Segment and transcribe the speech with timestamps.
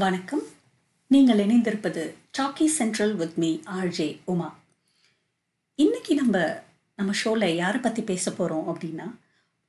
[0.00, 0.42] வணக்கம்.
[1.06, 4.56] நீங்கள் இணைந்திருப்பது சாக்கி Central with me RJ Uma.
[5.74, 6.62] இன்னைக்கு நம்ம
[6.94, 9.14] நம்ம ஷோவில் யாரை பற்றி பேச போகிறோம் அப்படின்னா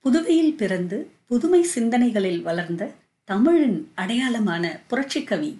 [0.05, 2.91] புதுவையில் பிறந்து புதுமை சிந்தனைகளில் வளர்ந்த
[3.23, 5.57] தமிழின் அடையாளமான புரட்சிக்கவி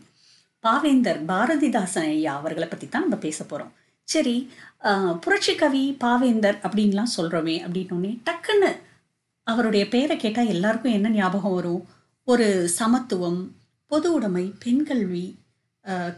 [0.63, 3.73] பாவேந்தர் பாரதிதாசன் ஐயா அவர்களை பற்றி தான் நம்ம பேச போகிறோம்
[4.03, 4.49] சரி
[4.81, 8.75] புரட்சி புரட்சிக்கவி பாவேந்தர் அப்படின்லாம் சொல்கிறோமே அப்படின்னோடனே டக்குன்னு
[9.43, 11.87] அவருடைய பேரை கேட்டால் எல்லாருக்கும் என்ன ஞாபகம் வரும்?
[12.23, 13.57] ஒரு சமத்துவம்
[13.91, 15.23] பொது உடைமை பெண் கல்வி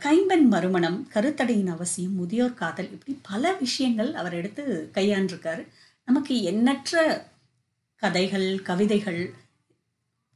[0.03, 4.63] கைம்பெண் மறுமணம் கருத்தடையின் அவசியம் முதியோர் காதல் இப்படி பல விஷயங்கள் அவர் எடுத்து
[4.97, 5.63] கையாண்டிருக்காரு.
[6.07, 7.03] நமக்கு எண்ணற்ற
[8.03, 9.21] கதைகள் கவிதைகள்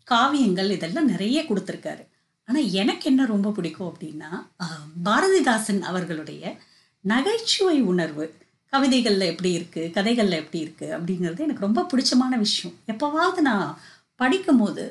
[0.07, 2.03] காவியங்கள் இதெல்லாம் நிறைய கொடுத்துருக்காரு.
[2.47, 4.31] ஆனால் எனக்கு என்ன ரொம்ப பிடிக்கும் அப்படின்னா
[5.07, 6.55] பாரதிதாசன் அவர்களுடைய
[7.05, 8.25] நகைச்சுவை உணர்வு
[8.73, 12.77] கவிதைகளில் எப்படி இருக்குது கதைகளில் எப்படி இருக்குது அப்படிங்கிறது எனக்கு ரொம்ப பிடிச்சமான விஷயம்.
[12.91, 13.67] எப்போவாவது நான்
[14.21, 14.85] படிக்கும்போது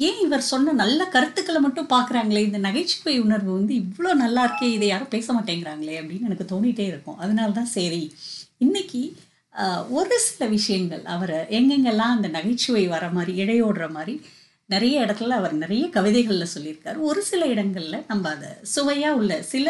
[0.00, 2.40] ஏன் இவர் சொன்ன நல்ல கருத்துக்களை மட்டும் பார்க்குறாங்களே?
[2.48, 7.20] இந்த நகைச்சுவை உணர்வு வந்து இவ்வளோ நல்லா இருக்கே இதை யாரும் பேச மாட்டேங்கிறாங்களே அப்படின்னு எனக்கு தோணிட்டே இருக்கும்.
[7.24, 8.02] அதனால தான் சரி.
[8.64, 9.00] இன்னைக்கு
[9.98, 14.14] ஒரு சில விஷயங்கள் அவரை எங்கெங்கெல்லாம் அந்த நகைச்சுவை வர மாதிரி இடையோடுற மாதிரி
[14.74, 16.98] நிறைய இடத்துல அவர் நிறைய கவிதைகளில் சொல்லியிருக்காரு.
[17.10, 19.68] ஒரு சில இடங்களில் நம்ம அதை சுவையாக உள்ள சில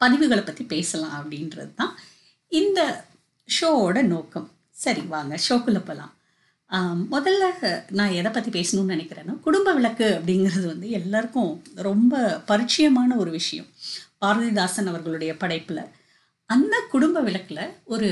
[0.00, 1.94] பதிவுகளை பற்றி பேசலாம் அப்படின்றது தான்
[2.52, 2.80] இந்த
[3.48, 4.48] ஷோவோட நோக்கம்.
[4.84, 6.12] சரி வாங்க ஷோக்குள்ளே போகலாம்
[7.14, 7.44] முதல்ல
[7.98, 11.52] நான் எதை பற்றி பேசணும்னு நினைக்கிறேன்னா குடும்ப விளக்கு அப்படிங்கிறது வந்து எல்லாருக்கும்
[11.88, 13.68] ரொம்ப பரிச்சயமான ஒரு விஷயம்.
[14.22, 15.82] பாரதிதாசன் அவர்களுடைய படைப்பில்.
[16.50, 18.08] அந்த குடும்ப விளக்கில் ஒரு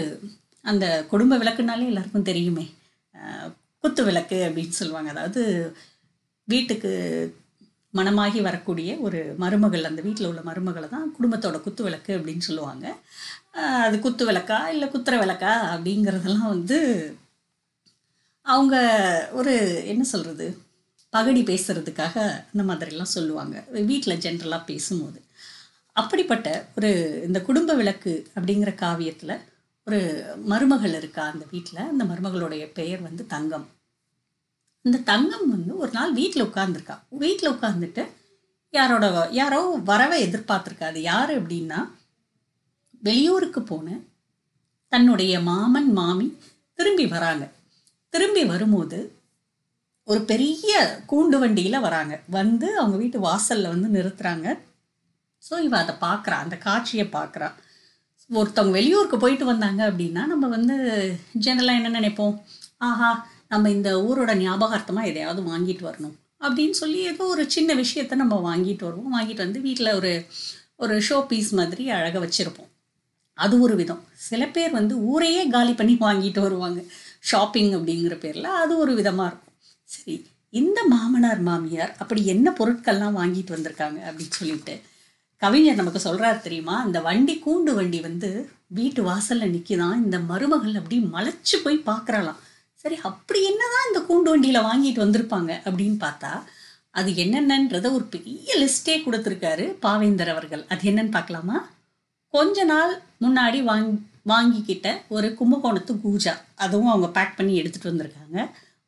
[0.65, 2.65] அந்த குடும்ப விளக்குனாலே எல்லாருக்கும் தெரியுமே.
[3.85, 5.11] குத்து விளக்கு அப்படின்னு சொல்லுவாங்க.
[5.11, 5.43] அதாவது
[6.49, 6.93] வீட்டுக்கு
[7.95, 12.87] மணமாகி வரக்கூடிய ஒரு மருமகள் அந்த வீட்டில் உள்ள மருமகளை தான் குடும்பத்தோட குத்து விளக்கு அப்படின்னு சொல்லுவாங்க.
[13.87, 16.79] அது குத்து விளக்கா இல்லை குத்துற விளக்கா அப்படிங்கிறதெல்லாம் வந்து
[18.49, 18.77] அவங்க
[19.33, 20.47] ஒரு என்ன சொல்கிறது
[21.11, 22.17] பகடி பேசுகிறதுக்காக
[22.53, 23.65] அந்த மாதிரிலாம் சொல்லுவாங்க.
[23.71, 25.21] வீட்டில் ஜென்ரலாக பேசும்போது.
[25.93, 26.91] அப்படிப்பட்ட ஒரு
[27.27, 29.35] இந்த குடும்ப விளக்கு அப்படிங்கிற காவியத்தில்
[29.87, 29.99] ஒரு
[30.45, 33.67] மருமகள் இருக்கா அந்த வீட்டில் அந்த மருமகளுடைய பெயர் வந்து தங்கம்.
[34.83, 38.07] இந்த தங்கம் வந்து ஒரு நாள் வீட்டில் உட்காந்துருக்கா வீட்டில் உட்காந்துட்டு
[38.71, 40.85] யாரோட யாரோ வரவை எதிர்பார்த்துருக்கா.
[40.85, 41.91] அது யார் அப்படின்னா
[42.99, 43.99] வெளியூருக்கு போன
[44.89, 46.37] தன்னுடைய மாமன் மாமி
[46.75, 47.57] திரும்பி வராங்க.
[48.15, 48.99] திரும்பி வரும்போது
[50.09, 50.73] ஒரு பெரிய
[51.11, 52.15] கூண்டு வண்டியில் வராங்க.
[52.29, 54.47] வந்து அவங்க வீட்டு வாசலில் வந்து நிறுத்துறாங்க.
[55.43, 57.57] ஸோ இவன் அதை பார்க்குறான் அந்த காட்சியை பார்க்குறான்
[58.31, 60.75] ஒருத்தவங்க வெளியூருக்கு போயிட்டு வந்தாங்க அப்படின்னா நம்ம வந்து
[61.45, 62.35] ஜெனரலாக என்ன நினைப்போம்?
[62.79, 63.11] ஆஹா
[63.49, 66.17] நம்ம இந்த ஊரோட ஞாபகார்த்தமாக எதையாவது வாங்கிட்டு வரணும்.
[66.41, 69.15] அப்படின்னு சொல்லி ஏதோ ஒரு சின்ன விஷயத்த நம்ம வாங்கிட்டு வருவோம்.
[69.17, 70.13] வாங்கிட்டு வந்து வீட்டில் ஒரு
[70.77, 72.71] ஒரு ஷோ பீஸ் மாதிரி அழகாக வச்சுருப்போம்.
[73.39, 74.03] அது ஒரு விதம்.
[74.29, 76.81] சில பேர் வந்து ஊரையே காலி பண்ணி வாங்கிட்டு வருவாங்க.
[77.31, 79.55] ஷாப்பிங் அப்படிங்கிற பேரில் அது ஒரு விதமாக இருக்கும்.
[79.95, 80.15] சரி
[80.53, 84.75] இந்த மாமனார் மாமியார் அப்படி என்ன பொருட்கள்லாம் வாங்கிட்டு வந்திருக்காங்க அப்படின்னு சொல்லிட்டு
[85.43, 86.77] கவிஞர் நமக்கு சொல்கிறார் தெரியுமா?
[86.85, 88.31] அந்த வண்டி கூண்டு வண்டி வந்து
[88.69, 92.41] வீட்டு வாசலில் நிற்கிதான் இந்த மருமகள் அப்படி மலைச்சு போய் பார்க்குறலாம்
[92.83, 96.33] சரி அப்படி என்னதான் இந்த கூண்டு வண்டியில் வாங்கிட்டு வந்திருப்பாங்க அப்படின்னு பார்த்தா
[96.99, 100.63] அது என்னென்னன்றத ஒரு பெரிய லிஸ்டே கொடுத்துருக்காரு பாவேந்தர் அவர்கள்.
[100.69, 101.59] அது என்னன்னு பார்க்கலாமா?
[102.35, 103.95] கொஞ்ச நாள் முன்னாடி வாங்கி
[104.29, 108.39] வாங்கிக்கிட்ட ஒரு கும்பகோணத்து கூஜா அதுவும் அவங்க பேக் பண்ணி எடுத்துகிட்டு வந்திருக்காங்க.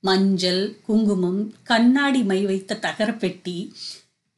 [0.05, 3.57] மஞ்சள் குங்குமம் கண்ணாடி மை வைத்த தகரப்பெட்டி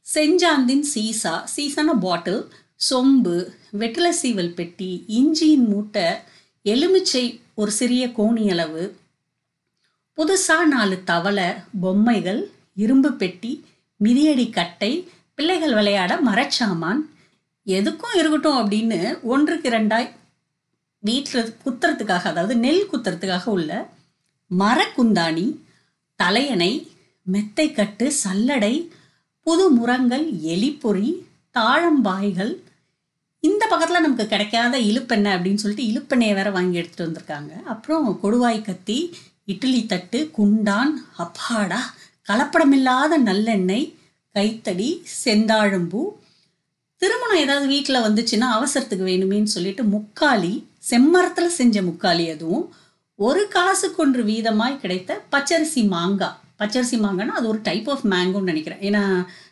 [0.07, 2.41] செஞ்சாந்தின் சீசா சீசான பாட்டில்
[2.81, 3.35] சொம்பு
[3.73, 6.07] வெற்றிலை சீவல் பெட்டி இஞ்சியின் மூட்டை
[6.65, 7.25] எலுமிச்சை
[7.55, 8.85] ஒரு சிறிய கோணி அளவு
[10.19, 11.49] புதுசாக நாலு தவளை
[11.81, 12.41] பொம்மைகள்
[12.75, 13.53] இரும்பு பெட்டி
[14.01, 14.93] மிதியடி கட்டை
[15.35, 17.01] பிள்ளைகள் விளையாட மரச்சாமான்
[17.67, 20.09] எதுக்கும் இருக்கட்டும் அப்படின்னு ஒன்றுக்கு ரெண்டாய்
[21.03, 23.71] வீட்டில் குத்துறதுக்காக அதாவது நெல் குத்துறதுக்காக உள்ள
[24.51, 25.47] மரக்குந்தாணி
[26.21, 26.73] தலையணை
[27.27, 28.75] மெத்தைக்கட்டு சல்லடை
[29.47, 30.25] புது முரங்கள்
[30.55, 31.09] எலிப்பொறி
[31.59, 32.53] தாழம்பாய்கள்.
[33.45, 37.53] இந்த பக்கத்தில் நமக்கு கிடைக்காத இழுப்பெண்ணெய் அப்படின்னு சொல்லிட்டு இழுப்பெண்ணெயை வேற வாங்கி எடுத்துட்டு வந்திருக்காங்க.
[37.63, 38.99] அப்புறம் கொடுவாய் கத்தி
[39.45, 41.81] இட்லி தட்டு குண்டான் அப்பாடா
[42.29, 43.87] கலப்படமில்லாத நல்லெண்ணெய்
[44.35, 44.89] கைத்தடி
[45.25, 46.03] செந்தாழம்பூ.
[47.03, 50.55] திருமணம் ஏதாவது வீட்டில் வந்துச்சுன்னா அவசரத்துக்கு வேணுமேன்னு சொல்லிட்டு முக்காலி
[50.91, 52.65] செம்மரத்தில் செஞ்ச முக்காலி அதுவும்
[53.19, 58.83] ஒரு காசு கொன்று வீதமாய் கிடைத்த பச்சரிசி மாங்காய் பச்சரிசி மாங்காய்னா அது ஒரு டைப் ஆஃப் மேங்கோன்னு நினைக்கிறேன்.
[58.89, 59.03] ஏன்னா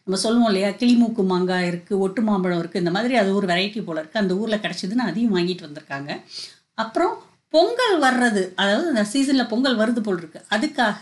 [0.05, 4.01] நம்ம சொல்லுவோம் இல்லையா கிளிமூக்கு மாங்காய் இருக்குது ஒட்டு மாம்பழம் இருக்குது இந்த மாதிரி அது ஒரு வெரைட்டி போல்
[4.01, 6.11] இருக்குது அந்த ஊரில் கிடச்சிதுன்னு அதையும் வாங்கிட்டு வந்திருக்காங்க.
[6.85, 7.15] அப்புறம்
[7.55, 11.01] பொங்கல் வர்றது அதாவது அந்த சீசனில் பொங்கல் வருது போல் இருக்குது அதுக்காக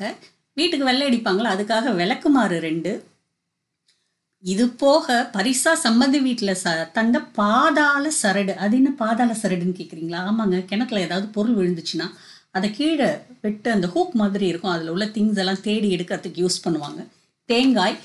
[0.56, 2.92] வீட்டுக்கு வெள்ளை அடிப்பாங்களா அதுக்காக விளக்குமாறு ரெண்டு
[4.42, 8.54] இது போக பரிசா சம்மந்தி வீட்டில் ச தந்த பாதாள சரடு.
[8.64, 10.58] அது என்ன பாதாள சரடுன்னு கேட்குறீங்களா ஆமாங்க.
[10.64, 12.06] கிணத்துல ஏதாவது பொருள் விழுந்துச்சுன்னா
[12.56, 13.08] அதை கீழே
[13.40, 14.70] விட்டு அந்த ஹூக் மாதிரி இருக்கும்.
[14.70, 17.00] அதில் உள்ள திங்ஸ் எல்லாம் தேடி எடுக்கிறதுக்கு யூஸ் பண்ணுவாங்க.
[17.44, 17.98] தேங்காய்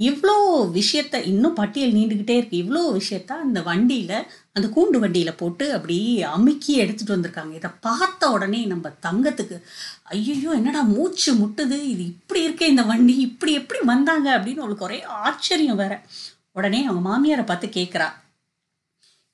[0.00, 0.34] இவ்வளோ
[0.76, 2.56] விஷயத்த இன்னும் பட்டியல் நீண்டுக்கிட்டே இருக்கு.
[2.62, 4.14] இவ்வளோ விஷயத்த அந்த வண்டியில்
[4.56, 5.96] அந்த கூண்டு வண்டியில் போட்டு அப்படி
[6.36, 7.52] அமுக்கி எடுத்துகிட்டு வந்திருக்காங்க.
[7.60, 9.56] இதை பார்த்த உடனே நம்ம தங்கத்துக்கு
[10.14, 11.78] ஐயோ என்னடா மூச்சு முட்டுது?
[11.92, 14.28] இது இப்படி இருக்கே இந்த வண்டி இப்படி எப்படி வந்தாங்க?
[14.38, 15.92] அப்படின்னு அவளுக்கு ஒரே ஆச்சரியம் வேற.
[16.58, 18.08] உடனே அவங்க மாமியாரை பார்த்து கேட்குறா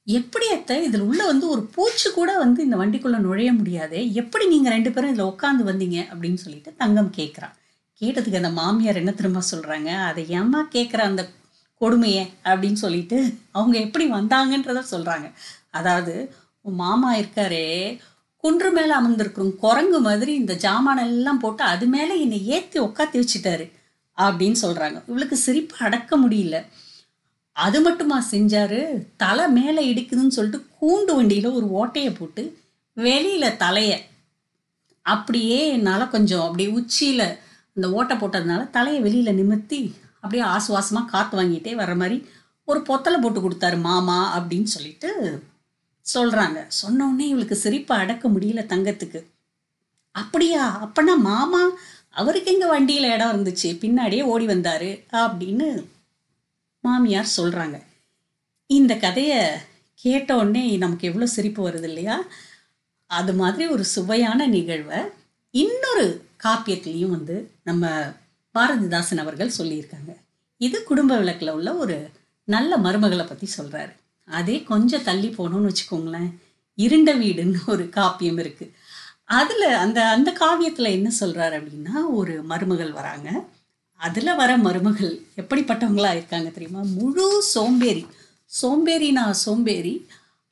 [0.07, 3.99] எப்படி அத்தை இதில் உள்ள வந்து ஒரு பூச்சி கூட வந்து இந்த வண்டிக்குள்ளே நுழைய முடியாது?
[4.23, 5.99] எப்படி நீங்கள் ரெண்டு பேரும் இதில் உட்காந்து வந்தீங்க?
[6.13, 7.55] அப்படின்னு சொல்லிட்டு தங்கம் கேட்குறான்
[8.01, 11.29] கேட்டதுக்கு அந்த மாமியார் என்ன திரும்ப சொல்கிறாங்க அதை ஏம்மா கேட்குற அந்த
[11.75, 15.33] கொடுமையை அப்படின்னு சொல்லிட்டு அவங்க எப்படி வந்தாங்கன்றத சொல்கிறாங்க
[15.71, 18.01] அதாவது உன் மாமா இருக்காரே
[18.37, 23.73] குன்று மேலே அமர்ந்திருக்கிறோம் குரங்கு மாதிரி இந்த ஜாமான் எல்லாம் போட்டு அது மேலே என்னை ஏற்றி உக்காத்தி வச்சுட்டாரு
[24.19, 26.65] அப்படின்னு சொல்கிறாங்க இவளுக்கு சிரிப்பு அடக்க முடியல.
[27.53, 29.07] அது மட்டுமா செஞ்சாரு?
[29.17, 32.59] தலை மேலே இடிக்குதுன்னு சொல்லிட்டு கூண்டு வண்டியில் ஒரு ஓட்டையை போட்டு
[32.93, 34.05] வெளியில் தலையை
[35.03, 37.39] அப்படியே என்னால் கொஞ்சம் அப்படியே உச்சியில்
[37.77, 42.29] அந்த ஓட்டை போட்டதுனால தலையை வெளியில் நிமிர்த்தி அப்படியே ஆசுவாசமாக காற்று வாங்கிட்டே வர மாதிரி
[42.65, 45.43] ஒரு பொத்தலை போட்டு கொடுத்தாரு மாமா அப்படின்னு சொல்லிட்டு
[46.15, 49.27] சொல்கிறாங்க சொன்னோடனே இவளுக்கு சிரிப்பை அடக்க முடியல தங்கத்துக்கு.
[50.11, 50.63] அப்படியா?
[50.85, 51.71] அப்பனா மாமா
[52.09, 53.63] அவருக்கு எங்கள் வண்டியில் இடம் இருந்துச்சு?
[53.63, 55.87] பின்னாடியே ஓடி வந்தார் அப்படின்னு
[56.81, 57.83] மாமியார் சொல்கிறாங்க
[58.67, 59.51] இந்த கதையை
[59.95, 62.23] கேட்ட நமக்கு எவ்வளோ சிரிப்பு வருது இல்லையா?
[63.07, 64.99] அது மாதிரி ஒரு சுவையான நிகழ்வை
[65.51, 67.87] இன்னொரு காப்பியத்திலையும் வந்து நம்ம
[68.55, 70.13] பாரதிதாசன் அவர்கள் சொல்லியிருக்காங்க.
[70.61, 72.11] இது குடும்ப விளக்கில் உள்ள ஒரு
[72.45, 73.95] நல்ல மருமகளை பற்றி சொல்கிறாரு
[74.29, 76.31] அதே கொஞ்சம் தள்ளி போனோம்னு வச்சுக்கோங்களேன்.
[76.79, 78.73] இருண்ட வீடுன்னு ஒரு காப்பியம் இருக்குது
[79.25, 83.29] அதில் அந்த அந்த காவியத்தில் என்ன சொல்கிறாரு அப்படின்னா ஒரு மருமகள் வராங்க.
[84.01, 86.83] அதில் வர மருமகள் எப்படிப்பட்டவங்களா இருக்காங்க தெரியுமா?
[86.99, 88.07] முழு சோம்பேறி.
[88.63, 89.95] சோம்பேறினா சோம்பேறி.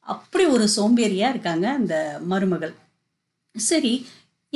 [0.01, 2.75] அப்படி ஒரு சோம்பேறியாக இருக்காங்க அந்த மருமகள்.
[3.57, 4.07] சரி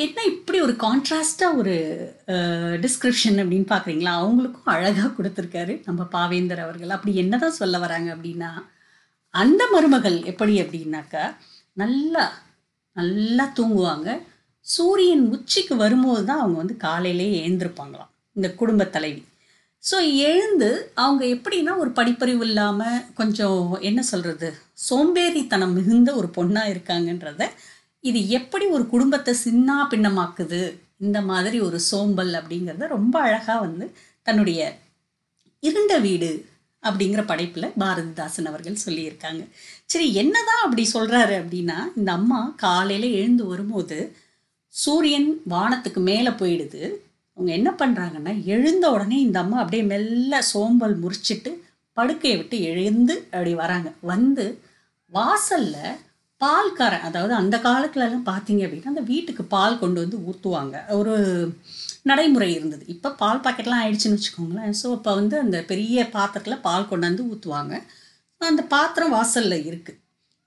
[0.05, 1.75] என்ன இப்படி ஒரு கான்ட்ராஸ்டாக ஒரு
[2.85, 6.95] டிஸ்கிரிப்ஷன் அப்படின்னு பார்க்குறீங்களா அவங்களுக்கும் அழகாக கொடுத்துருக்காரு நம்ம பாவேந்தர் அவர்கள்.
[6.97, 8.51] அப்படி என்னதான் சொல்ல வராங்க அப்படின்னா
[9.35, 11.25] அந்த மருமகள் எப்படி அப்படின்னாக்கா
[11.83, 12.25] நல்லா
[12.97, 14.09] நல்லா தூங்குவாங்க.
[14.67, 19.23] சூரியன் உச்சிக்கு வரும்போது தான் அவங்க வந்து காலையிலே எழுந்திருப்பாங்களாம் இந்த குடும்ப தலைவி.
[19.85, 19.97] ஸோ
[20.31, 20.71] எழுந்து
[21.03, 24.49] அவங்க எப்படின்னா ஒரு படிப்பறிவு இல்லாமல் கொஞ்சம் என்ன சொல்கிறது
[24.89, 27.43] சோம்பேறித்தனம் மிகுந்த ஒரு பொண்ணாக இருக்காங்கன்றத
[28.05, 30.61] இது எப்படி ஒரு குடும்பத்தை சின்னா பின்னமாக்குது?
[30.97, 33.87] இந்த மாதிரி ஒரு சோம்பல் அப்படிங்கிறத ரொம்ப அழகாக வந்து
[34.23, 34.61] தன்னுடைய
[35.63, 36.31] இருண்ட வீடு
[36.83, 39.43] அப்படிங்கிற படைப்பில் பாரதிதாசன் அவர்கள் சொல்லியிருக்காங்க.
[39.85, 43.99] சரி என்னதான் அப்படி சொல்கிறாரு அப்படின்னா இந்த அம்மா காலையில் எழுந்து வரும்போது
[44.75, 46.83] சூரியன் வானத்துக்கு மேலே போயிடுது.
[47.37, 51.51] அவங்க என்ன பண்ணுறாங்கன்னா எழுந்த உடனே இந்த அம்மா அப்படியே மெல்ல சோம்பல் முறிச்சிட்டு
[51.97, 53.89] படுக்கையை விட்டு எழுந்து அப்படி வராங்க.
[54.03, 54.45] வந்து
[55.13, 55.99] வாசலில்
[56.41, 61.15] பால்காரன் அதாவது அந்த காலத்துலலாம் பார்த்தீங்க அப்படின்னா அந்த வீட்டுக்கு பால் கொண்டு வந்து ஊற்றுவாங்க ஒரு
[62.11, 62.85] நடைமுறை இருந்தது.
[62.95, 64.75] இப்போ பால் பாக்கெட்லாம் ஆயிடுச்சுன்னு வச்சுக்கோங்களேன்.
[64.81, 67.75] ஸோ இப்போ வந்து அந்த பெரிய பாத்திரத்தில் பால் கொண்டாந்து ஊற்றுவாங்க
[68.41, 69.99] அந்த பாத்திரம் வாசலில் இருக்குது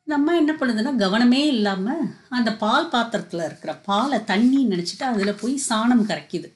[0.08, 2.06] இந்த அம்மா என்ன பண்ணுதுன்னா கவனமே இல்லாமல்
[2.38, 6.50] அந்த பால் பாத்திரத்தில் இருக்கிற பாலை தண்ணி நினச்சிட்டு அதில் போய் சாணம் கரைக்குது.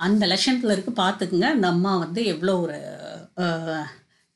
[0.00, 0.92] அந்த லட்சணத்தில் இருக்கு.
[1.02, 2.78] பார்த்துக்குங்க அந்த அம்மா வந்து எவ்வளோ ஒரு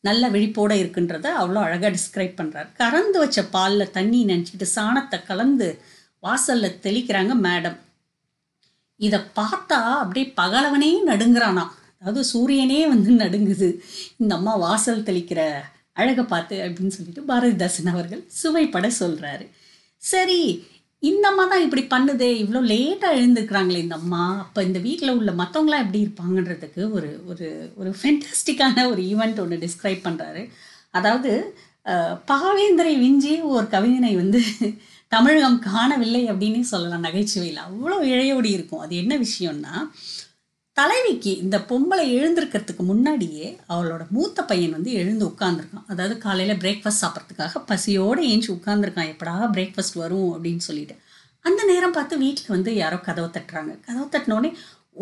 [0.04, 5.68] நல்ல விழிப்போடு இருக்குன்றத அவ்வளோ அழகாக டிஸ்கிரைப் பண்ணுறார் கறந்து வச்ச பாலில் தண்ணி நினச்சிக்கிட்டு சாணத்தை கலந்து
[6.22, 7.78] வாசலில் தெளிக்கிறாங்க மேடம்
[9.00, 11.64] இதை பார்த்தா அப்படியே பகலவனே நடுங்கிறானா
[11.98, 13.68] அதாவது சூரியனே வந்து நடுங்குது.
[14.16, 15.40] இந்த அம்மா வாசல் தெளிக்கிற
[15.92, 19.44] அழகை பார்த்து அப்படின்னு சொல்லிட்டு பாரதிதாசன் அவர்கள் சுவைப்பட சொல்கிறாரு
[20.02, 20.40] சரி
[21.02, 22.28] இந்த அம்மா தான் இப்படி பண்ணுதே?
[22.42, 24.24] இவ்வளோ லேட்டாக எழுந்திருக்கிறாங்களே இந்த அம்மா.
[24.42, 27.46] அப்போ இந்த வீட்டில் உள்ள மற்றவங்களாம் எப்படி இருப்பாங்கன்றதுக்கு ஒரு ஒரு
[27.80, 30.42] ஒரு ஃபென்டாஸ்டிக்கான ஒரு ஈவெண்ட் ஒன்று டிஸ்கிரைப் பண்ணுறாரு
[30.98, 31.32] அதாவது
[32.30, 34.40] பாவேந்தரை விஞ்சி ஒரு கவிஞனை வந்து
[35.14, 37.06] தமிழகம் காணவில்லை அப்படின்னே சொல்லலாம்.
[37.08, 38.84] நகைச்சுவையில் அவ்வளோ இழையோடி இருக்கும்.
[38.84, 39.74] அது என்ன விஷயம்னா
[40.76, 47.60] தலைவிக்கு இந்த பொம்பளை எழுந்திருக்கிறதுக்கு முன்னாடியே அவளோட மூத்த பையன் வந்து எழுந்து உட்காந்துருக்கான் அதாவது காலையில் பிரேக்ஃபாஸ்ட் சாப்பிட்றதுக்காக
[47.66, 50.94] பசியோடு ஏஞ்சி உட்காந்துருக்கான் எப்படா பிரேக்ஃபாஸ்ட் வரும் அப்படின்னு சொல்லிட்டு.
[51.44, 53.72] அந்த நேரம் பார்த்து வீட்டில் வந்து யாரோ கதவை தட்டுறாங்க.
[53.80, 54.50] கதவை தட்டினோடனே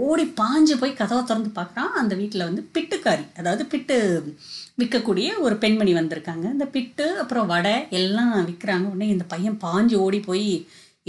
[0.07, 1.93] ஓடி பாஞ்சு போய் கதவை திறந்து பார்க்குறான்.
[2.01, 3.97] அந்த வீட்டில் வந்து பிட்டுக்காரி அதாவது பிட்டு
[4.79, 6.45] விற்கக்கூடிய ஒரு பெண்மணி வந்திருக்காங்க.
[6.57, 8.87] இந்த பிட்டு அப்புறம் வடை எல்லாம் விற்கிறாங்க.
[8.93, 10.51] உடனே இந்த பையன் பாஞ்சு ஓடி போய்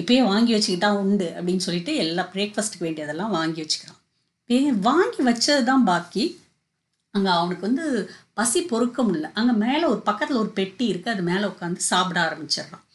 [0.02, 3.98] இப்பயே வாங்கி வச்சுக்கிட்டா உண்டு அப்படின்னு சொல்லிட்டு எல்லா பிரேக்ஃபாஸ்ட்டுக்கு வேண்டியதெல்லாம் வாங்கி வச்சுக்கிறான்.
[4.88, 6.24] வாங்கி வச்சது தான் பாக்கி.
[7.14, 7.86] அங்கே அவனுக்கு வந்து
[8.34, 9.30] பசி பொறுக்க முடியல.
[9.34, 12.86] அங்கே மேலே ஒரு பக்கத்தில் ஒரு பெட்டி இருக்குது அது மேலே உட்காந்து சாப்பிட ஆரம்பிச்சிடுறான்.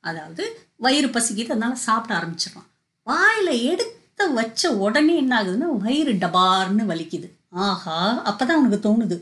[0.00, 0.44] அதாவது
[0.76, 1.54] வயிறு பசிக்குது.
[1.56, 2.68] அதனால் சாப்பிட ஆரம்பிச்சிடுறான்.
[3.06, 7.28] வாயில் எடுத்து வச்ச உடனே என்ன ஆகுதுன்னா வயிறு டபார்னு வலிக்குது.
[7.50, 9.16] ஆஹா அப்போ தான் அவனுக்கு தோணுது.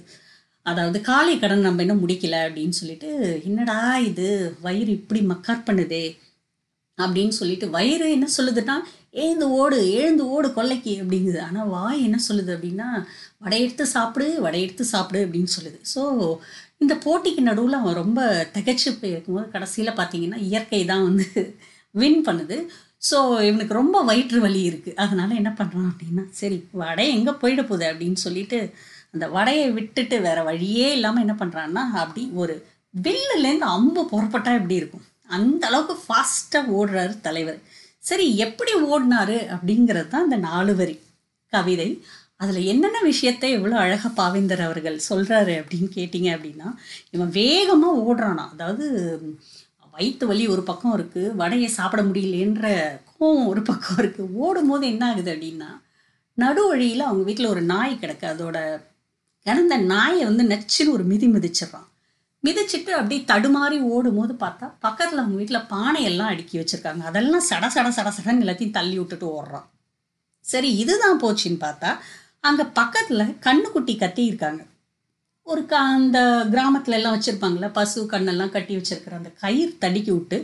[0.63, 3.09] அதாவது காலை கடன் நம்ம இன்னும் முடிக்கல அப்படின்னு சொல்லிட்டு
[3.45, 4.29] என்னடா இது?
[4.61, 6.05] வயிறு இப்படி மக்கார் பண்ணுதே.
[6.99, 8.77] அப்படின்னு சொல்லிட்டு வயிறு என்ன சொல்லுதுன்னா
[9.23, 11.41] எழுந்து ஓடு எழுந்து ஓடு கொல்லைக்கு அப்படிங்குது.
[11.49, 12.89] ஆனால் வாய் என்ன சொல்லுது அப்படின்னா
[13.45, 15.79] வடை எடுத்து சாப்பிடு வடை எடுத்து சாப்பிடு அப்படின்னு சொல்லுது.
[15.95, 16.03] ஸோ
[16.83, 18.21] இந்த போட்டிக்கு நடுவில் அவன் ரொம்ப
[18.57, 21.27] திகச்சு போயிருக்கும்போது கடைசியில் பார்த்தீங்கன்னா இயற்கை தான் வந்து
[21.95, 22.59] வின் பண்ணுது.
[23.09, 27.87] ஸோ இவனுக்கு ரொம்ப வயிற்று வலி இருக்குது அதனால் என்ன பண்ணுறான் அப்படின்னா சரி வடை எங்கே போயிட போகுது?
[27.93, 28.59] அப்படின்னு சொல்லிட்டு
[29.15, 32.55] அந்த வடையை விட்டுட்டு வேறு வழியே இல்லாமல் என்ன பண்ணுறான்னா அப்படி ஒரு
[32.95, 35.05] வில்லுலேருந்து அம்பு புறப்பட்டால் எப்படி இருக்கும்?
[35.37, 37.59] அந்த அளவுக்கு ஃபாஸ்ட்டாக ஓடுறாரு தலைவர்.
[38.09, 40.97] சரி எப்படி ஓடினாரு அப்படிங்கிறது தான் இந்த நாலு வரி.
[41.53, 41.89] கவிதை.
[42.43, 46.69] அதில் என்னென்ன விஷயத்தை எவ்வளோ அழகாக பாவேந்தர் அவர்கள் சொல்கிறாரு அப்படின்னு கேட்டிங்க அப்படின்னா
[47.15, 48.87] இவன் வேகமாக ஓடுறானா அதாவது
[49.95, 52.69] வயிற்று வலி ஒரு பக்கம் இருக்குது வடையை சாப்பிட முடியலன்ற
[53.11, 55.71] கோவம் ஒரு பக்கம் இருக்குது ஓடும் போது என்ன ஆகுது அப்படின்னா
[56.39, 58.27] நடு வழியில் அவங்க வீட்டில் ஒரு நாய் கிடக்கு.
[58.35, 58.59] அதோட
[59.47, 61.89] இறந்த நாயை வந்து நச்சுன்னு ஒரு மிதி மிதிச்சிடறான்.
[62.45, 67.03] மிதிச்சிட்டு அப்படியே தடுமாறி ஓடும் போது பார்த்தா பக்கத்தில் அவங்க வீட்டில் பானையெல்லாம் அடுக்கி வச்சுருக்காங்க.
[67.11, 69.67] அதெல்லாம் சட சட சட சடன் எல்லாத்தையும் தள்ளி விட்டுட்டு ஓடுறான்.
[70.41, 71.91] சரி இதுதான் போச்சுன்னு பார்த்தா
[72.41, 74.63] அங்கே பக்கத்தில் கண்ணுக்குட்டி கத்தி இருக்காங்க.
[75.43, 76.19] ஒரு க அந்த
[76.53, 80.39] கிராமத்துல எல்லாம் வச்சுருப்பாங்களே பசு கண்ணெல்லாம் கட்டி வச்சிருக்கிற அந்த கயிறு தடுக்கி விட்டு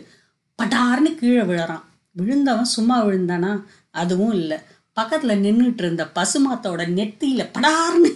[0.58, 1.84] படார்னு கீழே விழறான்.
[2.16, 3.52] விழுந்தவன் சும்மா விழுந்தானா?
[3.90, 4.58] அதுவும் இல்லை.
[4.92, 8.12] பக்கத்தில் நின்றுட்டு இருந்த பசுமாத்தோட நெத்தியில் படார்னு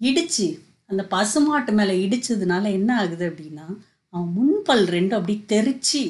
[0.00, 0.46] இடிச்சு
[0.90, 3.66] அந்த பசுமாட்டு மேலே இடிச்சதுனால என்ன ஆகுது அப்படின்னா
[4.14, 6.02] அவன் முன்பல் ரெண்டும் அப்படி தெரிச்சு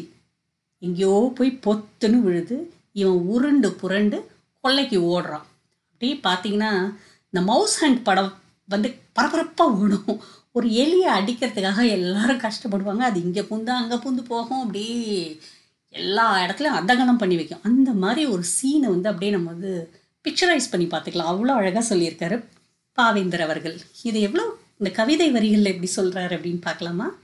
[0.82, 2.56] எங்கேயோ போய் பொத்துன்னு விழுது.
[3.00, 4.18] இவன் உருண்டு புரண்டு
[4.64, 5.46] கொல்லைக்கு ஓடுறான்.
[5.90, 6.70] அப்படியே பார்த்தீங்கன்னா
[7.30, 8.30] இந்த மவுஸ் ஹண்ட் படம்
[8.68, 10.20] வந்து பரபரப்பாக ஓடும்.
[10.56, 13.02] ஒரு எலியை அடிக்கிறதுக்காக எல்லாரும் கஷ்டப்படுவாங்க.
[13.10, 14.62] அது இங்கே பூந்து அங்கே பூந்து போகும்.
[14.64, 14.96] அப்படியே
[15.94, 17.64] எல்லா இடத்துலையும் அதகனம் பண்ணி வைக்கும்.
[17.68, 19.72] அந்த மாதிரி ஒரு சீனை வந்து அப்படியே நம்ம வந்து
[20.24, 21.30] பிக்சரைஸ் பண்ணி பார்த்துக்கலாம்.
[21.32, 22.38] அவ்வளோ அழகாக சொல்லியிருக்காரு
[22.98, 23.76] பாவேந்தர் அவர்கள்.
[24.08, 24.44] இது எவ்வளோ
[24.80, 27.18] இந்த கவிதை வரிகளில் எப்படி சொல்கிறாரு அப்படின்னு பார்க்கலாமா?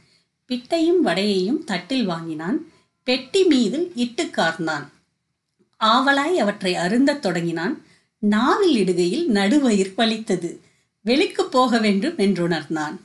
[0.49, 2.67] பிட்டையும் வடையையும் தட்டில் வாங்கினான்.
[3.03, 4.87] பெட்டி மீதில் இட்டுக்கார்ந்தான்
[5.81, 7.85] ஆவலாய் அவற்றை அருந்தத் தொடங்கினான்.
[8.19, 10.61] நாவில் இடுகையில் நடுவயிர் வலித்தது
[11.01, 12.97] வெளிக்கு போக வேண்டும் என்றுணர்ந்தான்.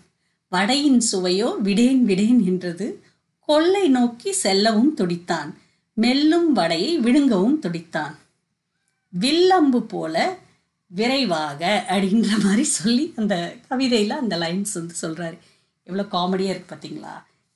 [0.50, 3.04] வடையின் சுவையோ விடேன் விடேன் என்றது.
[3.40, 5.54] கொள்ளை நோக்கி செல்லவும் துடித்தான்.
[5.94, 8.16] மெல்லும் வடையை விழுங்கவும் துடித்தான்.
[9.10, 10.38] வில்லம்பு போல
[11.00, 13.36] விரைவாக அப்படின்ற மாதிரி சொல்லி அந்த
[13.70, 15.38] கவிதையில் அந்த லைன்ஸ் வந்து சொல்கிறாரு
[15.88, 17.14] எவ்வளோ காமெடியாக இருக்குது பார்த்தீங்களா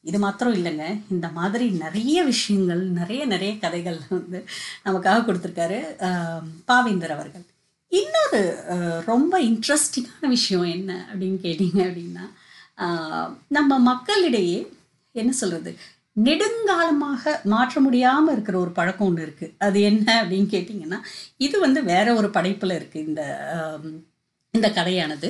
[0.09, 0.85] இது மாத்திரம் இல்லைங்க.
[1.13, 4.39] இந்த மாதிரி நிறைய விஷயங்கள் நிறைய நிறைய கதைகள் வந்து
[4.85, 5.79] நமக்காக கொடுத்துருக்காரு
[6.69, 7.45] பாவேந்தர் அவர்கள்.
[8.01, 8.41] இன்னொரு
[9.05, 12.25] ரொம்ப இன்ட்ரெஸ்டிங்கான விஷயம் என்ன அப்படின்னு கேட்டிங்க அப்படின்னா
[13.57, 14.59] நம்ம மக்களிடையே
[15.21, 15.71] என்ன சொல்கிறது
[16.17, 20.99] நெடுங்காலமாக மாற்ற முடியாமல் இருக்கிற ஒரு பழக்கம் ஒன்று இருக்குது அது என்ன அப்படின்னு கேட்டிங்கன்னா
[21.45, 23.21] இது வந்து வேற ஒரு படைப்பில் இருக்குது இந்த
[24.53, 25.29] இந்த கதையானது.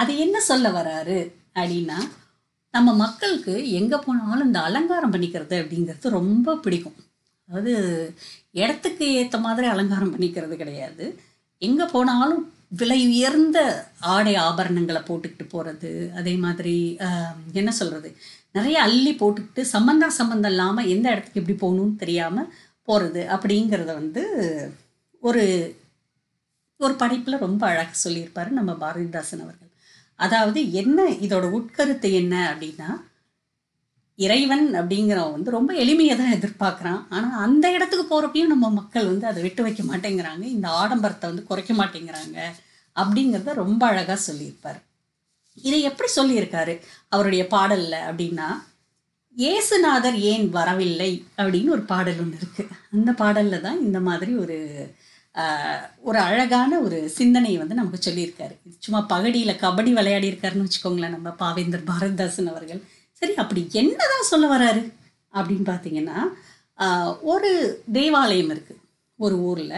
[0.00, 1.18] அது என்ன சொல்ல வராரு
[1.56, 1.98] அப்படின்னா
[2.74, 6.98] நம்ம மக்களுக்கு எங்கே போனாலும் இந்த அலங்காரம் பண்ணிக்கிறது அப்படிங்கிறது ரொம்ப பிடிக்கும்.
[7.48, 7.72] அதாவது
[8.62, 11.04] இடத்துக்கு ஏற்ற மாதிரி அலங்காரம் பண்ணிக்கிறது கிடையாது.
[11.62, 12.42] எங்கே போனாலும்
[12.80, 13.58] விலை உயர்ந்த
[14.14, 16.74] ஆடை ஆபரணங்களை போட்டுக்கிட்டு போகிறது அதே மாதிரி
[17.60, 18.10] என்ன சொல்கிறது
[18.54, 22.50] நிறைய அள்ளி போட்டுக்கிட்டு சம்மந்தா சம்மந்தம் இல்லாமல் எந்த இடத்துக்கு எப்படி போகணும்னு தெரியாமல்
[22.88, 24.22] போகிறது அப்படிங்கிறத வந்து
[25.22, 25.44] ஒரு
[26.80, 29.70] ஒரு படைப்பில் ரொம்ப அழகாக சொல்லியிருப்பார் நம்ம பாரதிதாசன் அவர்கள்.
[30.18, 32.88] அதாவது என்ன இதோட உட்கருத்து என்ன அப்படின்னா
[34.18, 37.00] இறைவன் அப்படிங்கிறவன் வந்து ரொம்ப எளிமையை தான் எதிர்பார்க்குறான்.
[37.16, 40.44] ஆனால் அந்த இடத்துக்கு போகிறப்பையும் நம்ம மக்கள் வந்து அதை விட்டு வைக்க மாட்டேங்கிறாங்க.
[40.56, 42.38] இந்த ஆடம்பரத்தை வந்து குறைக்க மாட்டேங்கிறாங்க
[42.96, 44.80] அப்படிங்கிறத ரொம்ப அழகாக சொல்லியிருப்பார்.
[45.54, 46.74] இதை எப்படி சொல்லியிருக்காரு
[47.08, 48.48] அவருடைய பாடலில் அப்படின்னா
[49.36, 51.12] ஏசுநாதர் ஏன் வரவில்லை?
[51.42, 54.58] அப்படின்னு ஒரு பாடல் ஒன்று இருக்குது அந்த பாடலில் தான் இந்த மாதிரி ஒரு
[56.08, 58.54] ஒரு அழகான ஒரு சிந்தனையை வந்து நமக்கு சொல்லியிருக்காரு.
[58.78, 62.82] சும்மா பகடியில் கபடி விளையாடி இருக்காருன்னு வச்சுக்கோங்களேன் நம்ம பாவேந்தர் பாரதிதாசன் அவர்கள்.
[63.20, 64.82] சரி அப்படி என்னதான் சொல்ல வராரு
[65.34, 66.18] அப்படின்னு பார்த்தீங்கன்னா
[67.32, 67.50] ஒரு
[67.92, 68.80] தேவாலயம் இருக்குது
[69.18, 69.76] ஒரு ஊரில்.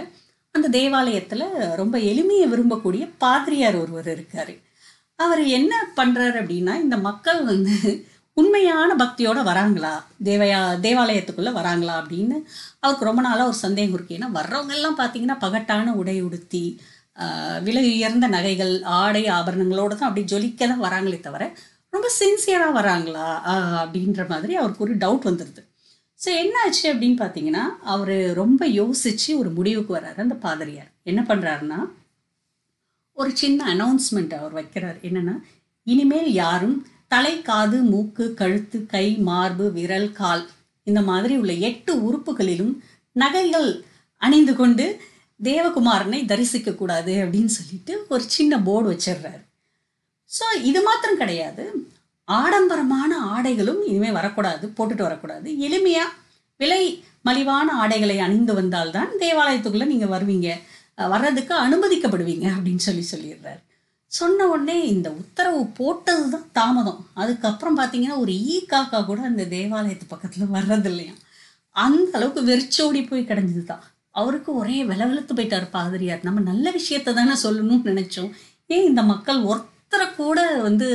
[0.54, 1.46] அந்த தேவாலயத்தில்
[1.82, 4.54] ரொம்ப எளிமையை விரும்பக்கூடிய பாதிரியார் ஒருவர் இருக்காரு.
[5.18, 7.74] அவர் என்ன பண்ணுறாரு அப்படின்னா இந்த மக்கள் வந்து
[8.36, 9.92] உண்மையான பக்தியோடு வராங்களா?
[10.28, 12.36] தேவையா தேவாலயத்துக்குள்ளே வராங்களா அப்படின்னு
[12.84, 14.16] அவருக்கு ரொம்ப நாளாக ஒரு சந்தேகம் இருக்கு.
[14.18, 16.64] ஏன்னா வர்றவங்கெல்லாம் பார்த்தீங்கன்னா பகட்டான உடை உடுத்தி
[17.66, 21.44] விலை உயர்ந்த நகைகள் ஆடை ஆபரணங்களோடு தான் அப்படி ஜொலிக்க தான் வராங்களே தவிர
[21.92, 23.28] ரொம்ப சின்சியராக வராங்களா?
[23.82, 25.62] அப்படின்ற மாதிரி அவருக்கு ஒரு டவுட் வந்துடுது
[26.20, 30.90] ஸோ என்னாச்சு அப்படின்னு பார்த்தீங்கன்னா அவர் ரொம்ப யோசித்து ஒரு முடிவுக்கு வர்றாரு அந்த பாதிரியார்.
[31.10, 31.78] என்ன பண்ணுறாருன்னா
[33.16, 34.98] ஒரு சின்ன அனௌன்ஸ்மெண்ட் அவர் வைக்கிறார்.
[35.08, 35.34] என்னன்னா
[35.86, 36.76] இனிமேல் யாரும்
[37.12, 40.44] தலை காது மூக்கு கழுத்து கை மார்பு விரல் கால்
[40.86, 42.72] இந்த மாதிரி உள்ள எட்டு உறுப்புகளிலும்
[43.16, 43.68] நகைகள்
[44.20, 44.86] அணிந்து கொண்டு
[45.40, 49.42] தேவகுமாரனை தரிசிக்க கூடாது அப்படின்னு சொல்லிட்டு ஒரு சின்ன போர்டு வச்சிடுறாரு.
[50.30, 51.64] ஸோ இது மாத்திரம் கிடையாது.
[52.28, 55.48] ஆடம்பரமான ஆடைகளும் இனிமேல் வரக்கூடாது போட்டுட்டு வரக்கூடாது.
[55.66, 56.14] எளிமையாக
[56.60, 56.82] விலை
[57.28, 60.48] மலிவான ஆடைகளை அணிந்து வந்தால்தான் தேவாலயத்துக்குள்ளே நீங்கள் வருவீங்க.
[60.98, 63.60] வர்றதுக்கு அனுமதிக்கப்படுவீங்க அப்படின்னு சொல்லி சொல்லிடுறாரு.
[64.12, 67.00] சொன்ன உடனே இந்த உத்தரவு போட்டது தான் தாமதம்.
[67.22, 71.14] அதுக்கப்புறம் பார்த்தீங்கன்னா ஒரு ஈ காக்கா கூட அந்த தேவாலயத்து பக்கத்தில் வர்றது இல்லையா?
[71.76, 73.84] அந்த அளவுக்கு வெறிச்சோடி போய் கிடஞ்சது தான்
[74.20, 76.26] அவருக்கு ஒரே விலவெழுத்து போயிட்டார் பாதிரியார்.
[76.26, 78.30] நம்ம நல்ல விஷயத்த தானே சொல்லணும்னு நினச்சோம்.
[78.74, 80.88] ஏன் இந்த மக்கள் ஒருத்தரை கூட வந்து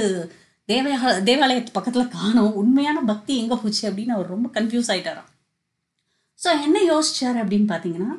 [0.70, 2.54] தேவையா தேவாலயத்து பக்கத்தில் காணோம்?
[2.62, 5.30] உண்மையான பக்தி எங்கே போச்சு அப்படின்னு அவர் ரொம்ப கன்ஃபியூஸ் ஆகிட்டாராம்
[6.40, 8.12] ஸோ என்ன யோசிச்சார் அப்படின்னு பார்த்தீங்கன்னா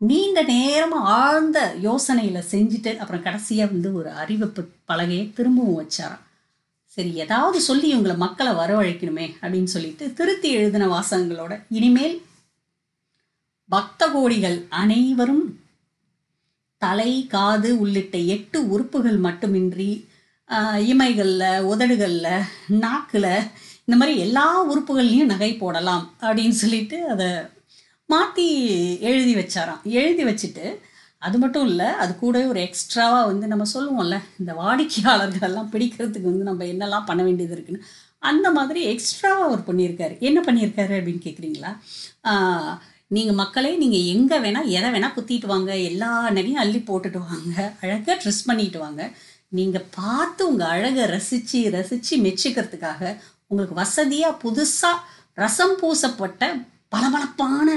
[0.00, 6.24] நீண்ட நேரமாக ஆழ்ந்த யோசனையில் செஞ்சுட்டு அப்புறம் கடைசியாக வந்து ஒரு அறிவிப்பு பலகையை திரும்பவும் வச்சாராம்.
[6.96, 12.16] சரி ஏதாவது சொல்லி இவங்களை மக்களை வரவழைக்கணுமே அப்படின்னு சொல்லிட்டு திருத்தி எழுதின வாசகங்களோட இனிமேல்
[13.70, 15.44] பக்த கோடிகள் அனைவரும்
[16.82, 19.90] தலை காது உள்ளிட்ட எட்டு உறுப்புகள் மட்டுமின்றி
[20.92, 22.46] இமைகளில் உதடுகளில்
[22.84, 23.32] நாக்கில்
[23.84, 27.28] இந்த மாதிரி எல்லா உறுப்புகள்லையும் நகை போடலாம் அப்படின்னு சொல்லிட்டு அதை
[28.12, 28.44] மாற்றி
[29.10, 29.80] எழுதி வச்சாராம்.
[29.98, 30.66] எழுதி வச்சுட்டு
[31.26, 36.48] அது மட்டும் இல்லை அது கூட ஒரு எக்ஸ்ட்ராவாக வந்து நம்ம சொல்லுவோம்ல இந்த வாடிக்கையாளர்கள் எல்லாம் பிடிக்கிறதுக்கு வந்து
[36.48, 37.86] நம்ம என்னெல்லாம் பண்ண வேண்டியது இருக்குன்னு
[38.30, 40.14] அந்த மாதிரி எக்ஸ்ட்ராவாக அவர் பண்ணியிருக்காரு.
[40.28, 41.72] என்ன பண்ணியிருக்காரு அப்படின்னு கேட்குறீங்களா
[43.16, 48.16] நீங்கள் மக்களே நீங்கள் எங்கே வேணால் எதை வேணால் குத்திட்டு வாங்க எல்லா நகையும் அள்ளி போட்டுட்டு வாங்க அழகாக
[48.22, 49.02] ட்ரெஸ் பண்ணிட்டு வாங்க.
[49.58, 53.02] நீங்கள் பார்த்து உங்கள் அழகை ரசித்து ரசித்து மெச்சிக்கிறதுக்காக
[53.48, 55.04] உங்களுக்கு வசதியாக புதுசாக
[55.42, 56.42] ரசம் பூசப்பட்ட
[56.94, 57.68] பளபளப்பான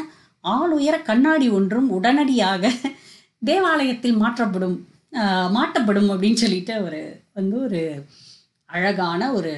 [0.44, 2.72] ஆளுயர கண்ணாடி ஒன்றும் உடனடியாக
[3.46, 4.78] தேவாலயத்தில் மாற்றப்படும்
[5.58, 7.02] மாட்டப்படும் அப்படின்னு சொல்லிட்டு அவர்
[7.34, 7.82] வந்து ஒரு
[8.66, 9.52] அழகான ஒரு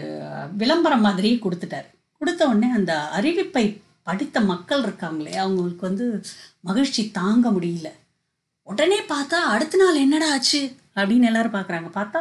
[0.59, 1.87] விளம்பரம் மாதிரியே கொடுத்துட்டார்.
[2.17, 3.65] கொடுத்த உடனே அந்த அறிவிப்பை
[4.03, 6.05] படித்த மக்கள் இருக்காங்களே அவங்களுக்கு வந்து
[6.59, 7.89] மகிழ்ச்சி தாங்க முடியல.
[8.63, 10.61] உடனே பார்த்தா அடுத்த நாள் என்னடா ஆச்சு
[10.95, 11.89] அப்படின்னு எல்லாரும் பார்க்குறாங்க.
[11.99, 12.19] பார்த்தா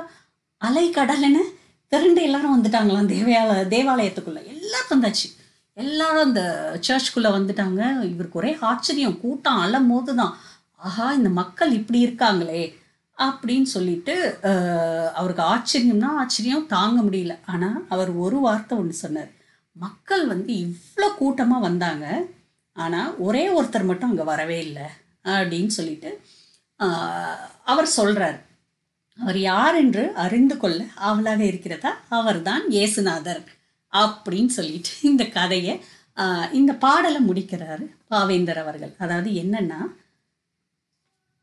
[0.56, 1.44] அலை கடலைன்னு
[1.92, 4.42] திரண்டு எல்லாரும் வந்துட்டாங்களாம் தேவாலய தேவாலயத்துக்குள்ளே.
[4.54, 5.28] எல்லாரும் வந்தாச்சு.
[5.82, 6.42] எல்லாரும் அந்த
[6.86, 7.80] சர்ச்சுக்குள்ளே வந்துட்டாங்க.
[8.12, 9.16] இவருக்கு ஒரே ஆச்சரியம்.
[9.24, 10.34] கூட்டம் அலம் போது தான்
[10.88, 12.62] ஆஹா இந்த மக்கள் இப்படி இருக்காங்களே
[13.18, 14.14] அப்படின்னு சொல்லிட்டு
[15.20, 17.34] அவருக்கு ஆச்சரியம்னா ஆச்சரியம் தாங்க முடியல.
[17.52, 19.30] ஆனால் அவர் ஒரு வார்த்தை ஒன்று சொன்னார்.
[19.76, 22.06] மக்கள் வந்து இவ்வளோ கூட்டமாக வந்தாங்க.
[22.76, 24.86] ஆனால் ஒரே ஒருத்தர் மட்டும் அங்கே வரவே இல்லை
[25.38, 26.10] அப்படின்னு சொல்லிட்டு
[27.72, 28.38] அவர் சொல்கிறார்
[29.18, 31.90] அவர் யார் என்று அறிந்து கொள்ள ஆவலாக இருக்கிறதா?
[32.18, 33.42] அவர்தான் இயேசுநாதர்.
[33.92, 35.74] அப்படின்னு சொல்லிட்டு இந்த கதையை
[36.58, 38.92] இந்த பாடலை முடிக்கிறாரு பாவேந்தர் அவர்கள்.
[39.04, 39.80] அதாவது என்னன்னா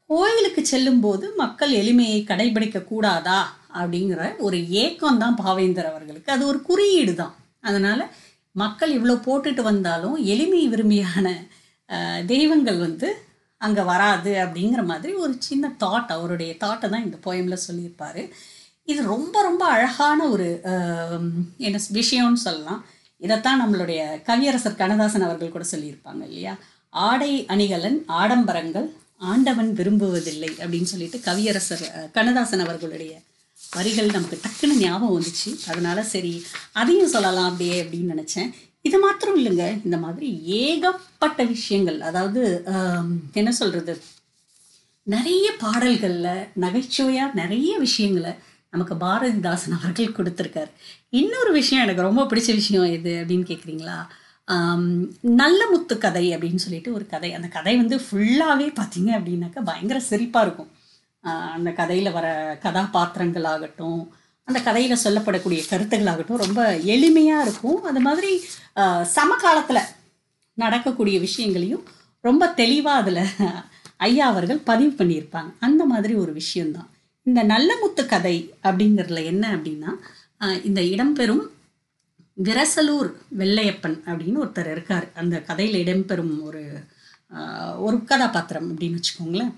[0.10, 3.40] கோயிலுக்கு செல்லும்போது மக்கள் எளிமையை கடைபிடிக்க கூடாதா
[3.80, 6.30] அப்படிங்கிற ஒரு ஏக்கம் தான் பாவேந்தர் அவர்களுக்கு.
[6.36, 7.34] அது ஒரு குறியீடு தான்.
[7.68, 8.00] அதனால
[8.64, 11.28] மக்கள் இவ்வளோ போட்டுட்டு வந்தாலும் எளிமை விரும்பியான
[12.34, 13.10] தெய்வங்கள் வந்து
[13.62, 18.22] அங்கே வராது அப்படிங்கிற மாதிரி ஒரு சின்ன தாட் அவருடைய தாட்டை தான் இந்த போயமில் சொல்லியிருப்பார்.
[18.92, 20.48] இது ரொம்ப ரொம்ப அழகான ஒரு
[21.68, 22.82] என்ன விஷயம்னு சொல்லலாம்.
[23.26, 26.54] இதைத்தான் நம்மளுடைய கவியரசர் கண்ணதாசன் அவர்கள் கூட சொல்லியிருப்பாங்க இல்லையா?
[27.08, 28.88] ஆடை அணிகலன் ஆடம்பரங்கள்
[29.32, 33.14] ஆண்டவன் விரும்புவதில்லை அப்படின்னு சொல்லிட்டு கவியரசர் கண்ணதாசன் அவர்களுடைய
[33.76, 35.50] வரிகள் நமக்கு டக்குன்னு ஞாபகம் வந்துச்சு.
[35.72, 36.34] அதனால சரி
[36.82, 38.52] அதையும் சொல்லலாம் அப்படியே அப்படின்னு நினச்சேன்.
[38.88, 39.66] இது மாத்திரம் இல்லைங்க.
[39.88, 40.28] இந்த மாதிரி
[40.62, 42.42] ஏகப்பட்ட விஷயங்கள் அதாவது
[43.42, 43.96] என்ன சொல்கிறது
[45.16, 48.32] நிறைய பாடல்களில் நகைச்சுவையாக நிறைய விஷயங்களை
[48.74, 50.72] நமக்கு பாரதிதாசன் அவர்கள் கொடுத்துருக்காரு.
[51.20, 53.98] இன்னொரு விஷயம் எனக்கு ரொம்ப பிடிச்ச விஷயம் எது அப்படின்னு கேட்குறீங்களா
[55.42, 57.30] நல்ல முத்து கதை அப்படின்னு சொல்லிட்டு ஒரு கதை.
[57.38, 60.72] அந்த கதை வந்து ஃபுல்லாகவே பார்த்தீங்க அப்படின்னாக்கா பயங்கர சிரிப்பாக இருக்கும்.
[61.56, 62.28] அந்த கதையில் வர
[62.66, 64.02] கதாபாத்திரங்கள் ஆகட்டும்
[64.48, 66.62] அந்த கதையில் சொல்லப்படக்கூடிய கருத்துக்களாகட்டும் ரொம்ப
[66.96, 67.80] எளிமையாக இருக்கும்.
[67.90, 68.32] அது மாதிரி
[69.18, 69.90] சமகாலத்தில்
[70.64, 71.84] நடக்கக்கூடிய விஷயங்களையும்
[72.28, 73.24] ரொம்ப தெளிவாக அதில்
[74.08, 75.52] ஐயா அவர்கள் பதிவு பண்ணியிருப்பாங்க.
[75.68, 76.90] அந்த மாதிரி ஒரு விஷயந்தான்
[77.28, 78.36] இந்த நல்ல முத்து கதை
[78.68, 79.92] அப்படிங்கிறதுல என்ன அப்படின்னா
[80.68, 81.46] இந்த இடம்பெறும்
[82.48, 83.10] விரசலூர்
[83.40, 85.08] வெள்ளையப்பன் அப்படின்னு ஒருத்தர் இருக்கார்.
[85.22, 86.62] அந்த கதையில் இடம்பெறும் ஒரு
[87.86, 89.54] ஒரு கதாபாத்திரம் அப்படின்னு வச்சுக்கோங்களேன்.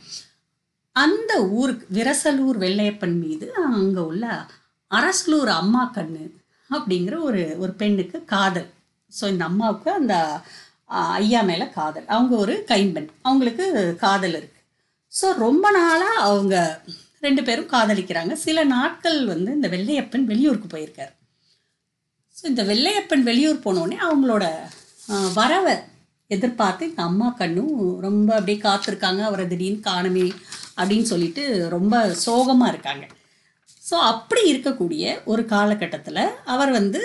[0.96, 4.26] அந்த ஊருக்கு விரசலூர் வெள்ளையப்பன் மீது அங்கே உள்ள
[4.92, 6.26] அரசலூர் அம்மா கண்ணு
[6.70, 8.70] அப்படிங்கிற ஒரு ஒரு பெண்ணுக்கு காதல்.
[9.12, 10.16] ஸோ இந்த அம்மாவுக்கு அந்த
[11.20, 12.08] ஐயா மேலே காதல்.
[12.16, 13.10] அவங்க ஒரு கைம்பெண்.
[13.28, 13.66] அவங்களுக்கு
[14.06, 14.58] காதல் இருக்குது
[15.14, 16.56] ஸோ ரொம்ப நாளாக அவங்க
[17.26, 18.34] ரெண்டு பேரும் காதலிக்கிறாங்க.
[18.46, 21.14] சில நாட்கள் வந்து இந்த வெள்ளையப்பன் வெளியூருக்கு போயிருக்காரு.
[22.38, 24.46] ஸோ இந்த வெள்ளையப்பன் வெளியூர் போனோடனே அவங்களோட
[25.40, 25.76] வரவை
[26.36, 27.74] எதிர்பார்த்து இந்த அம்மா கண்ணும்
[28.08, 29.22] ரொம்ப அப்படியே காத்திருக்காங்க.
[29.30, 30.28] அவரை திடீர்னு காணமே
[30.80, 31.44] அப்படின்னு சொல்லிட்டு
[31.76, 33.06] ரொம்ப சோகமாக இருக்காங்க.
[33.90, 37.02] ஸோ அப்படி இருக்கக்கூடிய ஒரு காலகட்டத்தில் அவர் வந்து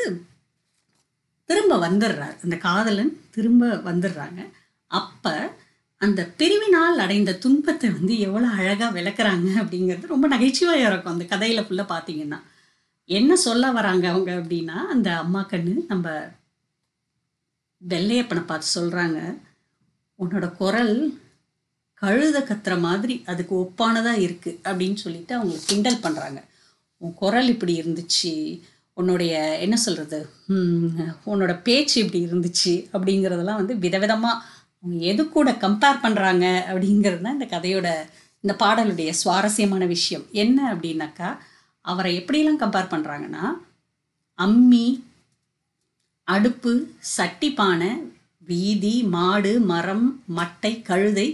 [1.51, 2.37] திரும்ப வந்துடுறார்.
[2.45, 4.41] அந்த காதலன் திரும்ப வந்துடுறாங்க.
[5.01, 5.33] அப்போ
[6.05, 11.15] அந்த பிரிவினால் அடைந்த துன்பத்தை வந்து எவ்வளோ அழகாக விளக்குறாங்க அப்படிங்கிறது ரொம்ப நகைச்சுவையாக இருக்கும்.
[11.17, 12.39] அந்த கதையில் ஃபுல்லாக பார்த்தீங்கன்னா.
[13.11, 16.09] என்ன சொல்ல வராங்க அவங்க அப்படின்னா அந்த அம்மா கண்ணு நம்ம
[17.83, 19.19] வெள்ளையப்பனை பார்த்து சொல்கிறாங்க
[20.19, 20.95] உன்னோட குரல்
[22.03, 26.41] கழுத கத்துற மாதிரி அதுக்கு ஒப்பானதாக இருக்குது அப்படின்னு சொல்லிட்டு அவங்க கிண்டல் பண்ணுறாங்க
[27.01, 28.33] உன் குரல் இப்படி இருந்துச்சு.
[28.97, 30.19] உன்னுடைய என்ன சொல்கிறது
[31.31, 34.43] உன்னோட பேச்சு இப்படி இருந்துச்சு அப்படிங்கிறதெல்லாம் வந்து விதவிதமாக
[34.85, 37.89] அவங்க எது கூட கம்பேர் பண்ணுறாங்க அப்படிங்கிறது தான் இந்த கதையோட
[38.45, 40.25] இந்த பாடலுடைய சுவாரஸ்யமான விஷயம்.
[40.33, 41.29] என்ன அப்படின்னாக்கா
[41.85, 43.45] அவரை எப்படியெல்லாம் கம்பேர் பண்ணுறாங்கன்னா
[44.39, 44.87] அம்மி
[46.29, 47.91] அடுப்பு சட்டி பானை
[48.49, 51.27] வீதி மாடு மரம் மட்டை கழுதை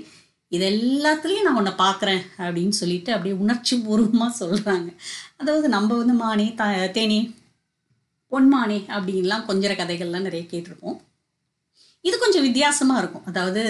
[0.52, 4.88] இது எல்லாத்துலேயும் நான் உன்னை பார்க்குறேன் அப்படின்னு சொல்லிட்டு அப்படியே உணர்ச்சி பூர்வமாக சொல்கிறாங்க
[5.36, 7.20] அதாவது நம்ம வந்து மானே த தேனி
[8.32, 10.98] பொன்மானே அப்படின்லாம் கொஞ்சம் கதைகள்லாம் நிறைய கேட்டிருப்போம்.
[12.04, 13.26] இது கொஞ்சம் வித்தியாசமாக இருக்கும்.
[13.30, 13.62] அதாவது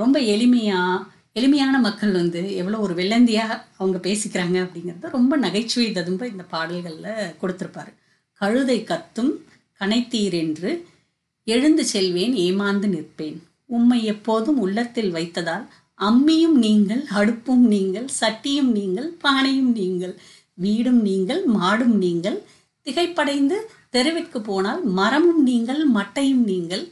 [0.00, 1.04] ரொம்ப எளிமையாக
[1.38, 7.92] எளிமையான மக்கள் வந்து எவ்வளோ ஒரு வெள்ளந்தியாக அவங்க பேசிக்கிறாங்க அப்படிங்கிறத ரொம்ப நகைச்சுவை ததும்ப இந்த பாடல்களில் கொடுத்துருப்பாரு.
[8.40, 9.32] கழுதை கத்தும்
[9.80, 10.70] கனைத்தீர் என்று
[11.46, 13.38] எழுந்து செல்வேன் ஏமாந்து நிற்பேன்.
[13.76, 15.66] உம்மை எப்போதும் உள்ளத்தில் வைத்ததால்
[16.08, 20.14] அம்மியும் நீங்கள் அடுப்பும் நீங்கள் சட்டியும் நீங்கள் பானையும் நீங்கள்
[20.64, 22.38] வீடும் நீங்கள் மாடும் நீங்கள்
[22.86, 23.56] திகைப்படைந்து
[23.94, 26.84] தெருவிற்கு போனால் மரமும் நீங்கள் மட்டையும் நீங்கள்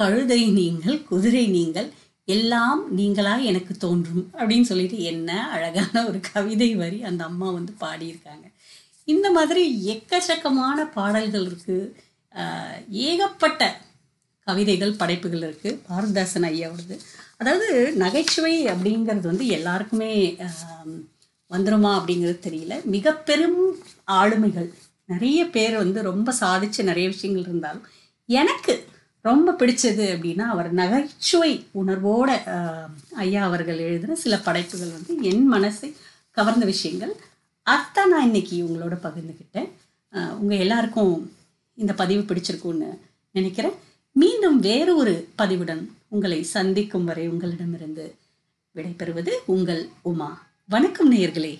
[0.00, 1.88] கழுதை நீங்கள் குதிரை நீங்கள்
[2.34, 8.46] எல்லாம் நீங்களா எனக்கு தோன்றும் அப்படின்னு சொல்லிட்டு என்ன அழகான ஒரு கவிதை வரி அந்த அம்மா வந்து பாடியிருக்காங்க.
[9.12, 11.92] இந்த மாதிரி எக்கச்சக்கமான பாடல்கள் இருக்குது
[13.06, 13.62] ஏகப்பட்ட
[14.46, 16.96] கவிதைகள் படைப்புகள் இருக்குது பாரதாசன் ஐயாவோடது
[17.40, 17.68] அதாவது
[18.02, 20.12] நகைச்சுவை அப்படிங்கிறது வந்து எல்லாருக்குமே
[21.50, 22.74] வந்துருமா அப்படிங்கிறது தெரியல.
[22.94, 23.60] மிக பெரும்
[24.20, 24.68] ஆளுமைகள்.
[25.12, 27.86] நிறைய பேர் வந்து ரொம்ப சாதிச்சு நிறைய விஷயங்கள் இருந்தாலும்
[28.28, 28.74] எனக்கு
[29.28, 32.30] ரொம்ப பிடிச்சது அப்படின்னா அவர் நகைச்சுவை உணர்வோட
[33.24, 35.88] ஐயா அவர்கள் எழுதுன சில படைப்புகள் வந்து என் மனசை
[36.30, 37.12] கவர்ந்த விஷயங்கள்.
[37.66, 39.68] அதான் நான் இன்னைக்கு உங்களோட பகிர்ந்துக்கிட்டேன்
[40.40, 41.14] உங்கள் எல்லாருக்கும்
[41.74, 42.88] இந்த பதிவு பிடிச்சிருக்கும்னு
[43.30, 43.76] நினைக்கிறேன்.
[44.12, 48.14] மீண்டும் வேறு ஒரு பதிவுடன் உங்களை சந்திக்கும் வரை உங்களிடமிருந்து
[48.74, 50.30] விடைபெறுவது உங்கள் உமா.
[50.68, 51.54] வணக்கம் நேயர்களே.